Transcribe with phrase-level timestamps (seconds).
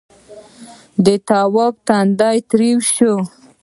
[1.27, 3.13] تواب تندی تريو شو.